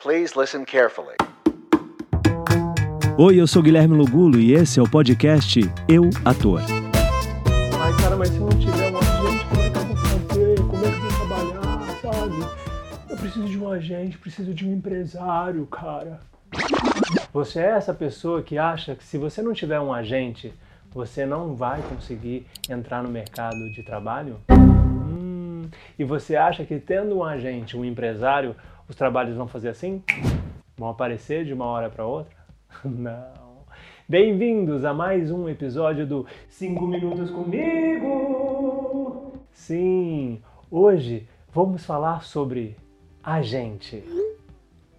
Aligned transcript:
Please 0.00 0.38
listen 0.38 0.64
carefully. 0.64 1.16
Oi, 3.18 3.40
eu 3.40 3.48
sou 3.48 3.60
Guilherme 3.60 3.96
Lugulo 3.96 4.38
e 4.38 4.52
esse 4.54 4.78
é 4.78 4.82
o 4.82 4.88
podcast 4.88 5.58
Eu 5.88 6.08
Ator. 6.24 6.60
Ai, 7.80 7.92
cara, 8.00 8.16
mas 8.16 8.28
se 8.28 8.36
eu 8.36 8.42
não 8.42 8.56
tiver 8.60 8.92
um 8.92 8.98
agente, 8.98 9.44
como 9.48 9.60
é 9.60 9.70
que 9.70 9.76
eu 9.76 9.84
vou 9.84 9.96
fazer? 9.96 10.56
Como 10.60 10.84
é 10.84 10.88
que 10.88 10.96
eu 10.96 11.00
vou 11.00 11.26
trabalhar, 11.26 11.96
sabe? 12.00 13.10
Eu 13.10 13.16
preciso 13.16 13.48
de 13.48 13.58
um 13.58 13.72
agente, 13.72 14.18
preciso 14.18 14.54
de 14.54 14.68
um 14.68 14.72
empresário, 14.72 15.66
cara. 15.66 16.20
Você 17.32 17.58
é 17.58 17.70
essa 17.70 17.92
pessoa 17.92 18.40
que 18.40 18.56
acha 18.56 18.94
que 18.94 19.02
se 19.02 19.18
você 19.18 19.42
não 19.42 19.52
tiver 19.52 19.80
um 19.80 19.92
agente, 19.92 20.54
você 20.92 21.26
não 21.26 21.56
vai 21.56 21.82
conseguir 21.82 22.46
entrar 22.70 23.02
no 23.02 23.08
mercado 23.08 23.68
de 23.72 23.82
trabalho? 23.82 24.36
Hum, 24.48 25.68
e 25.98 26.04
você 26.04 26.36
acha 26.36 26.64
que 26.64 26.78
tendo 26.78 27.16
um 27.16 27.24
agente, 27.24 27.76
um 27.76 27.84
empresário, 27.84 28.54
os 28.88 28.96
trabalhos 28.96 29.36
vão 29.36 29.46
fazer 29.46 29.68
assim? 29.68 30.02
Vão 30.76 30.88
aparecer 30.88 31.44
de 31.44 31.52
uma 31.52 31.66
hora 31.66 31.90
para 31.90 32.06
outra? 32.06 32.34
Não. 32.82 33.58
Bem-vindos 34.08 34.84
a 34.84 34.94
mais 34.94 35.30
um 35.30 35.46
episódio 35.48 36.06
do 36.06 36.26
5 36.48 36.86
Minutos 36.86 37.30
Comigo! 37.30 38.64
Sim, 39.52 40.40
hoje 40.70 41.28
vamos 41.52 41.84
falar 41.84 42.24
sobre 42.24 42.74
agente. 43.22 44.02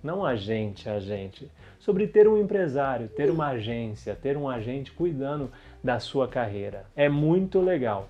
Não 0.00 0.24
agente, 0.24 0.88
agente. 0.88 1.50
Sobre 1.80 2.06
ter 2.06 2.28
um 2.28 2.38
empresário, 2.38 3.08
ter 3.08 3.28
uma 3.28 3.48
agência, 3.48 4.14
ter 4.14 4.36
um 4.36 4.48
agente 4.48 4.92
cuidando 4.92 5.50
da 5.82 5.98
sua 5.98 6.28
carreira. 6.28 6.86
É 6.94 7.08
muito 7.08 7.60
legal. 7.60 8.08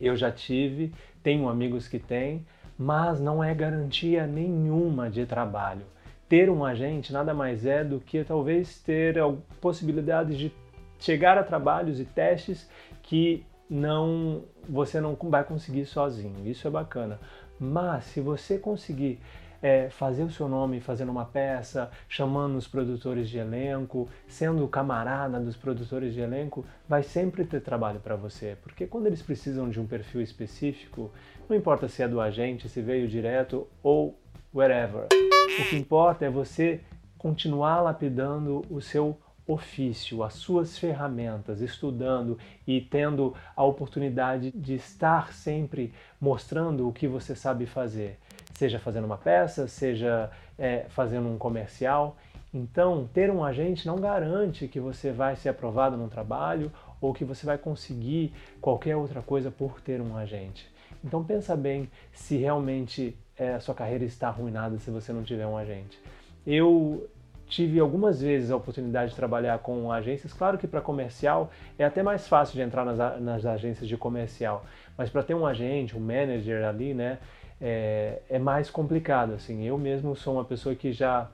Eu 0.00 0.14
já 0.14 0.30
tive, 0.30 0.92
tenho 1.22 1.48
amigos 1.48 1.88
que 1.88 1.98
têm, 1.98 2.46
mas 2.78 3.20
não 3.20 3.42
é 3.42 3.54
garantia 3.54 4.26
nenhuma 4.26 5.10
de 5.10 5.26
trabalho. 5.26 5.86
Ter 6.28 6.48
um 6.48 6.64
agente 6.64 7.12
nada 7.12 7.34
mais 7.34 7.66
é 7.66 7.84
do 7.84 8.00
que 8.00 8.24
talvez 8.24 8.80
ter 8.80 9.18
a 9.18 9.32
possibilidade 9.60 10.36
de 10.36 10.52
chegar 10.98 11.36
a 11.36 11.42
trabalhos 11.42 12.00
e 12.00 12.04
testes 12.04 12.70
que 13.02 13.44
não 13.68 14.44
você 14.68 15.00
não 15.00 15.16
vai 15.20 15.44
conseguir 15.44 15.84
sozinho. 15.86 16.46
Isso 16.46 16.66
é 16.66 16.70
bacana. 16.70 17.18
Mas 17.58 18.04
se 18.04 18.20
você 18.20 18.58
conseguir 18.58 19.20
é, 19.62 19.88
fazer 19.88 20.24
o 20.24 20.30
seu 20.30 20.48
nome 20.48 20.80
fazendo 20.80 21.12
uma 21.12 21.24
peça, 21.24 21.90
chamando 22.08 22.56
os 22.56 22.66
produtores 22.66 23.30
de 23.30 23.38
elenco, 23.38 24.08
sendo 24.26 24.66
camarada 24.66 25.38
dos 25.38 25.56
produtores 25.56 26.12
de 26.12 26.20
elenco, 26.20 26.64
vai 26.88 27.02
sempre 27.02 27.44
ter 27.44 27.60
trabalho 27.60 28.00
para 28.00 28.16
você. 28.16 28.56
Porque 28.62 28.86
quando 28.86 29.06
eles 29.06 29.22
precisam 29.22 29.70
de 29.70 29.80
um 29.80 29.86
perfil 29.86 30.20
específico, 30.20 31.12
não 31.48 31.56
importa 31.56 31.88
se 31.88 32.02
é 32.02 32.08
do 32.08 32.20
agente, 32.20 32.68
se 32.68 32.82
veio 32.82 33.06
direto 33.06 33.68
ou 33.82 34.18
wherever. 34.52 35.06
O 35.06 35.68
que 35.68 35.76
importa 35.76 36.24
é 36.24 36.30
você 36.30 36.80
continuar 37.16 37.80
lapidando 37.80 38.62
o 38.68 38.80
seu 38.80 39.16
ofício, 39.46 40.22
as 40.22 40.34
suas 40.34 40.78
ferramentas, 40.78 41.60
estudando 41.60 42.38
e 42.66 42.80
tendo 42.80 43.34
a 43.56 43.64
oportunidade 43.64 44.50
de 44.52 44.74
estar 44.74 45.32
sempre 45.32 45.92
mostrando 46.20 46.88
o 46.88 46.92
que 46.92 47.08
você 47.08 47.34
sabe 47.34 47.66
fazer, 47.66 48.18
seja 48.62 48.78
fazendo 48.78 49.06
uma 49.06 49.18
peça, 49.18 49.66
seja 49.66 50.30
é, 50.56 50.86
fazendo 50.88 51.28
um 51.28 51.36
comercial. 51.36 52.16
Então, 52.54 53.08
ter 53.12 53.28
um 53.28 53.44
agente 53.44 53.88
não 53.88 53.96
garante 53.96 54.68
que 54.68 54.78
você 54.78 55.10
vai 55.10 55.34
ser 55.34 55.48
aprovado 55.48 55.96
no 55.96 56.06
trabalho 56.06 56.70
ou 57.00 57.12
que 57.12 57.24
você 57.24 57.44
vai 57.44 57.58
conseguir 57.58 58.32
qualquer 58.60 58.94
outra 58.94 59.20
coisa 59.20 59.50
por 59.50 59.80
ter 59.80 60.00
um 60.00 60.16
agente. 60.16 60.70
Então, 61.04 61.24
pensa 61.24 61.56
bem 61.56 61.90
se 62.12 62.36
realmente 62.36 63.16
é, 63.36 63.54
a 63.54 63.60
sua 63.60 63.74
carreira 63.74 64.04
está 64.04 64.28
arruinada 64.28 64.78
se 64.78 64.92
você 64.92 65.12
não 65.12 65.24
tiver 65.24 65.46
um 65.46 65.56
agente. 65.56 65.98
Eu 66.46 67.08
tive 67.52 67.78
algumas 67.78 68.22
vezes 68.22 68.50
a 68.50 68.56
oportunidade 68.56 69.10
de 69.10 69.16
trabalhar 69.16 69.58
com 69.58 69.92
agências. 69.92 70.32
Claro 70.32 70.56
que 70.56 70.66
para 70.66 70.80
comercial 70.80 71.50
é 71.78 71.84
até 71.84 72.02
mais 72.02 72.26
fácil 72.26 72.54
de 72.54 72.62
entrar 72.62 72.82
nas, 72.82 73.20
nas 73.20 73.44
agências 73.44 73.86
de 73.86 73.96
comercial, 73.96 74.64
mas 74.96 75.10
para 75.10 75.22
ter 75.22 75.34
um 75.34 75.46
agente, 75.46 75.94
um 75.94 76.00
manager 76.00 76.64
ali, 76.64 76.94
né, 76.94 77.18
é, 77.60 78.22
é 78.30 78.38
mais 78.38 78.70
complicado. 78.70 79.34
Assim, 79.34 79.64
eu 79.64 79.76
mesmo 79.76 80.16
sou 80.16 80.34
uma 80.34 80.44
pessoa 80.46 80.74
que 80.74 80.92
já 80.92 81.28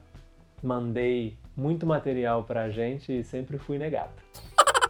mandei 0.60 1.38
muito 1.56 1.86
material 1.86 2.42
para 2.42 2.64
a 2.64 2.70
gente 2.70 3.20
e 3.20 3.22
sempre 3.22 3.56
fui 3.56 3.78
negado. 3.78 4.10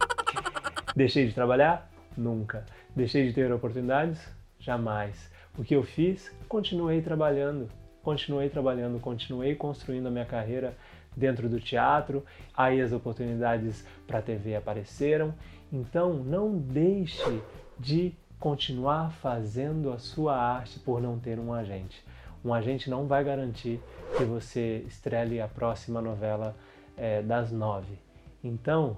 Deixei 0.95 1.27
de 1.27 1.33
trabalhar? 1.35 1.91
Nunca. 2.17 2.65
Deixei 2.95 3.27
de 3.27 3.33
ter 3.33 3.51
oportunidades? 3.53 4.19
Jamais. 4.59 5.31
O 5.55 5.63
que 5.63 5.75
eu 5.75 5.83
fiz? 5.83 6.35
Continuei 6.47 7.01
trabalhando, 7.01 7.69
continuei 8.01 8.49
trabalhando, 8.49 8.99
continuei 8.99 9.53
construindo 9.53 10.07
a 10.07 10.11
minha 10.11 10.25
carreira 10.25 10.73
dentro 11.15 11.49
do 11.49 11.59
teatro, 11.59 12.25
aí 12.55 12.81
as 12.81 12.91
oportunidades 12.91 13.85
para 14.07 14.19
a 14.19 14.21
TV 14.21 14.55
apareceram. 14.55 15.33
Então, 15.71 16.13
não 16.13 16.57
deixe 16.57 17.41
de 17.77 18.13
continuar 18.39 19.11
fazendo 19.11 19.91
a 19.91 19.99
sua 19.99 20.37
arte 20.37 20.79
por 20.79 21.01
não 21.01 21.19
ter 21.19 21.37
um 21.39 21.53
agente. 21.53 22.03
Um 22.43 22.53
agente 22.53 22.89
não 22.89 23.05
vai 23.05 23.23
garantir 23.23 23.81
que 24.17 24.23
você 24.23 24.83
estrele 24.87 25.41
a 25.41 25.47
próxima 25.47 26.01
novela 26.01 26.55
é, 26.97 27.21
das 27.21 27.51
nove. 27.51 27.99
Então, 28.43 28.97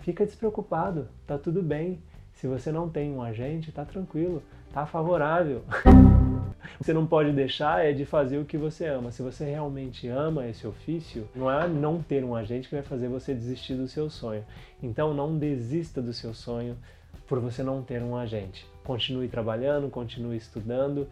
fica 0.00 0.26
despreocupado, 0.26 1.08
tá 1.26 1.38
tudo 1.38 1.62
bem. 1.62 2.02
Se 2.34 2.46
você 2.46 2.70
não 2.70 2.88
tem 2.90 3.10
um 3.10 3.22
agente, 3.22 3.72
tá 3.72 3.84
tranquilo, 3.84 4.42
tá 4.72 4.84
favorável. 4.84 5.64
Você 6.84 6.92
não 6.92 7.06
pode 7.06 7.32
deixar 7.32 7.82
é 7.82 7.92
de 7.92 8.04
fazer 8.04 8.36
o 8.36 8.44
que 8.44 8.58
você 8.58 8.84
ama. 8.84 9.10
Se 9.10 9.22
você 9.22 9.42
realmente 9.42 10.06
ama 10.06 10.46
esse 10.46 10.66
ofício, 10.66 11.26
não 11.34 11.50
é 11.50 11.66
não 11.66 12.02
ter 12.02 12.22
um 12.22 12.36
agente 12.36 12.68
que 12.68 12.74
vai 12.74 12.84
fazer 12.84 13.08
você 13.08 13.32
desistir 13.32 13.72
do 13.72 13.88
seu 13.88 14.10
sonho. 14.10 14.44
Então 14.82 15.14
não 15.14 15.38
desista 15.38 16.02
do 16.02 16.12
seu 16.12 16.34
sonho 16.34 16.76
por 17.26 17.40
você 17.40 17.62
não 17.62 17.82
ter 17.82 18.02
um 18.02 18.14
agente. 18.14 18.66
Continue 18.84 19.28
trabalhando, 19.28 19.88
continue 19.88 20.36
estudando 20.36 21.08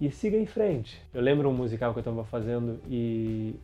e 0.00 0.12
siga 0.12 0.36
em 0.36 0.46
frente. 0.46 1.02
Eu 1.12 1.22
lembro 1.22 1.48
um 1.48 1.52
musical 1.52 1.92
que 1.92 1.98
eu 1.98 2.02
estava 2.02 2.22
fazendo 2.22 2.80
e 2.88 3.56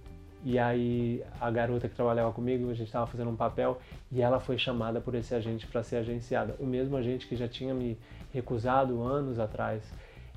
e 0.44 0.58
aí 0.58 1.22
a 1.40 1.48
garota 1.48 1.88
que 1.88 1.94
trabalhava 1.94 2.32
comigo, 2.32 2.68
a 2.68 2.74
gente 2.74 2.88
estava 2.88 3.06
fazendo 3.06 3.30
um 3.30 3.36
papel 3.36 3.78
e 4.10 4.20
ela 4.20 4.40
foi 4.40 4.58
chamada 4.58 5.00
por 5.00 5.14
esse 5.14 5.32
agente 5.32 5.68
para 5.68 5.84
ser 5.84 5.98
agenciada. 5.98 6.56
O 6.58 6.66
mesmo 6.66 6.96
agente 6.96 7.28
que 7.28 7.36
já 7.36 7.46
tinha 7.46 7.72
me 7.72 7.96
recusado 8.32 9.00
anos 9.00 9.38
atrás. 9.38 9.84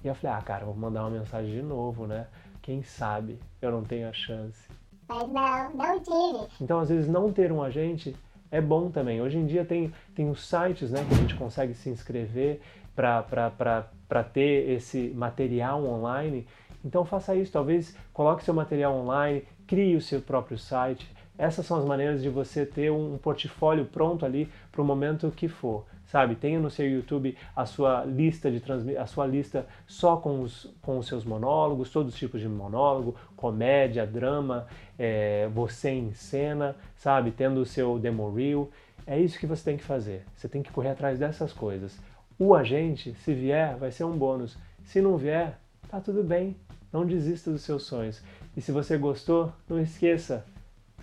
E 0.06 0.08
eu 0.08 0.14
falei, 0.14 0.38
ah, 0.38 0.42
cara, 0.42 0.66
vou 0.66 0.76
mandar 0.76 1.02
uma 1.02 1.10
mensagem 1.10 1.52
de 1.52 1.64
novo, 1.64 2.06
né? 2.06 2.28
Quem 2.62 2.84
sabe 2.84 3.40
eu 3.60 3.72
não 3.72 3.84
tenho 3.84 4.08
a 4.08 4.14
chance. 4.14 4.70
Mas 5.08 5.28
não, 5.28 5.74
não 5.74 6.00
tive. 6.00 6.48
Então, 6.62 6.80
às 6.80 6.90
vezes, 6.90 7.10
não 7.10 7.34
ter 7.34 7.52
um 7.52 7.64
agente 7.64 8.16
é 8.52 8.62
bom 8.62 8.92
também. 8.92 9.20
Hoje 9.20 9.40
em 9.40 9.48
dia 9.48 9.66
tem, 9.66 9.92
tem 10.14 10.30
os 10.30 10.48
sites 10.48 10.92
né, 10.92 11.04
que 11.04 11.14
a 11.16 11.18
gente 11.18 11.34
consegue 11.36 11.74
se 11.74 11.90
inscrever 11.90 12.62
para 12.96 14.24
ter 14.32 14.70
esse 14.70 15.10
material 15.16 15.84
online. 15.84 16.48
Então 16.86 17.04
faça 17.04 17.36
isso, 17.36 17.52
talvez 17.52 17.98
coloque 18.14 18.44
seu 18.44 18.54
material 18.54 18.96
online, 18.96 19.44
crie 19.66 19.96
o 19.96 20.02
seu 20.02 20.22
próprio 20.22 20.58
site. 20.60 21.12
Essas 21.38 21.66
são 21.66 21.78
as 21.78 21.86
maneiras 21.86 22.22
de 22.22 22.30
você 22.30 22.66
ter 22.66 22.92
um 22.92 23.18
portfólio 23.18 23.86
pronto 23.86 24.26
ali 24.26 24.50
para 24.72 24.82
o 24.82 24.86
momento 24.86 25.32
que 25.32 25.48
for 25.48 25.86
sabe? 26.06 26.36
Tenha 26.36 26.60
no 26.60 26.70
seu 26.70 26.90
YouTube 26.90 27.36
a 27.56 27.66
sua 27.66 28.06
lista 28.06 28.50
de 28.52 28.62
a 28.98 29.06
sua 29.06 29.26
lista 29.26 29.68
só 29.88 30.18
com 30.18 30.42
os, 30.42 30.74
com 30.82 30.98
os 30.98 31.08
seus 31.08 31.26
monólogos, 31.26 31.90
todos 31.90 32.14
os 32.14 32.20
tipos 32.20 32.40
de 32.40 32.48
monólogo, 32.48 33.16
comédia, 33.36 34.06
drama, 34.06 34.68
é, 34.98 35.50
você 35.54 35.90
em 35.90 36.14
cena, 36.14 36.76
sabe? 36.96 37.32
Tendo 37.32 37.60
o 37.60 37.66
seu 37.66 38.00
demo 38.00 38.34
reel. 38.34 38.72
É 39.06 39.20
isso 39.20 39.40
que 39.40 39.46
você 39.46 39.64
tem 39.64 39.78
que 39.78 39.84
fazer. 39.84 40.24
Você 40.36 40.48
tem 40.48 40.64
que 40.64 40.72
correr 40.72 40.90
atrás 40.90 41.20
dessas 41.20 41.54
coisas. 41.54 42.00
O 42.40 42.56
agente, 42.56 43.14
se 43.16 43.34
vier, 43.34 43.76
vai 43.76 43.92
ser 43.92 44.04
um 44.04 44.18
bônus. 44.18 44.58
Se 44.84 45.02
não 45.02 45.18
vier, 45.18 45.60
tá 45.90 46.00
tudo 46.00 46.24
bem. 46.24 46.56
Não 46.92 47.06
desista 47.06 47.52
dos 47.52 47.62
seus 47.62 47.84
sonhos. 47.84 48.22
E 48.56 48.62
se 48.62 48.72
você 48.72 48.98
gostou, 48.98 49.52
não 49.70 49.80
esqueça, 49.80 50.46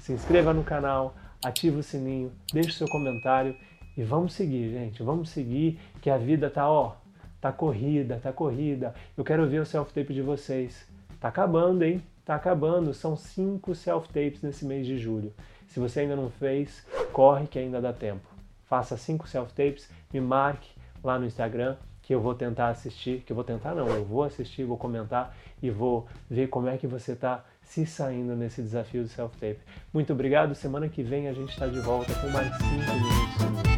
se 0.02 0.12
inscreva 0.12 0.52
no 0.52 0.64
canal, 0.64 1.14
ative 1.44 1.78
o 1.78 1.82
sininho, 1.82 2.32
deixe 2.52 2.72
seu 2.72 2.88
comentário 2.88 3.54
e 3.96 4.02
vamos 4.02 4.32
seguir, 4.34 4.68
gente, 4.68 5.00
vamos 5.00 5.30
seguir 5.30 5.78
que 6.00 6.10
a 6.10 6.18
vida 6.18 6.50
tá, 6.50 6.68
ó, 6.68 6.96
tá 7.40 7.52
corrida, 7.52 8.18
tá 8.20 8.32
corrida. 8.32 8.92
Eu 9.16 9.22
quero 9.22 9.46
ver 9.48 9.60
o 9.60 9.64
self-tape 9.64 10.12
de 10.12 10.20
vocês. 10.20 10.88
Tá 11.20 11.28
acabando, 11.28 11.84
hein? 11.84 12.02
Tá 12.24 12.34
acabando. 12.34 12.92
São 12.92 13.16
cinco 13.16 13.76
self-tapes 13.76 14.42
nesse 14.42 14.64
mês 14.64 14.84
de 14.88 14.98
julho. 14.98 15.32
Se 15.68 15.78
você 15.78 16.00
ainda 16.00 16.16
não 16.16 16.30
fez, 16.30 16.84
corre 17.12 17.46
que 17.46 17.60
ainda 17.60 17.80
dá 17.80 17.92
tempo. 17.92 18.26
Faça 18.64 18.96
cinco 18.96 19.28
self-tapes, 19.28 19.88
me 20.12 20.20
marque 20.20 20.68
lá 21.04 21.16
no 21.16 21.26
Instagram 21.26 21.76
que 22.02 22.12
eu 22.12 22.20
vou 22.20 22.34
tentar 22.34 22.70
assistir, 22.70 23.20
que 23.20 23.30
eu 23.30 23.36
vou 23.36 23.44
tentar 23.44 23.72
não, 23.72 23.86
eu 23.86 24.04
vou 24.04 24.24
assistir, 24.24 24.64
vou 24.64 24.76
comentar 24.76 25.32
e 25.62 25.70
vou 25.70 26.08
ver 26.28 26.48
como 26.48 26.66
é 26.66 26.76
que 26.76 26.88
você 26.88 27.12
está 27.12 27.44
se 27.72 27.86
saindo 27.86 28.36
nesse 28.36 28.60
desafio 28.60 29.02
do 29.02 29.08
self-tape. 29.08 29.60
Muito 29.94 30.12
obrigado, 30.12 30.54
semana 30.54 30.90
que 30.90 31.02
vem 31.02 31.26
a 31.26 31.32
gente 31.32 31.52
está 31.52 31.66
de 31.66 31.80
volta 31.80 32.12
com 32.20 32.28
mais 32.28 32.54
cinco 32.58 32.68
minutos 32.68 33.71